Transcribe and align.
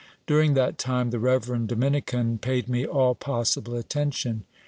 During 0.25 0.55
that 0.55 0.79
time, 0.79 1.11
the 1.11 1.19
reverend 1.19 1.67
Dominican 1.67 2.39
paid 2.39 2.67
me 2.67 2.87
all 2.87 3.13
possible 3.13 3.75
attention. 3.75 4.45